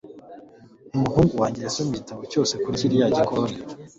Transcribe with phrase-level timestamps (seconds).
[0.95, 3.55] Umuhungu wanjye yasomye igitabo cyose kuri kiriya gikoni